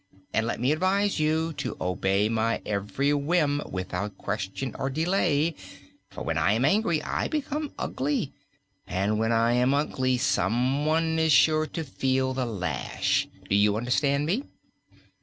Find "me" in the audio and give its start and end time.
0.59-0.71, 14.25-14.43